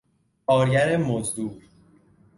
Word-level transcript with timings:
کارگر 0.45 0.97
مزدور 0.97 1.61